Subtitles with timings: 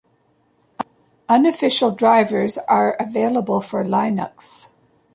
[1.29, 4.69] Unofficial drivers are available for Linux.